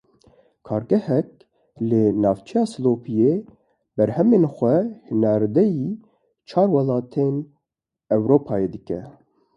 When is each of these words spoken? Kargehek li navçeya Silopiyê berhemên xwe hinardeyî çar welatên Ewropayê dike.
Kargehek 0.67 1.27
li 1.87 2.01
navçeya 2.21 2.63
Silopiyê 2.71 3.33
berhemên 3.95 4.45
xwe 4.55 4.75
hinardeyî 5.07 5.89
çar 6.47 6.67
welatên 6.73 7.35
Ewropayê 8.15 8.67
dike. 8.73 8.99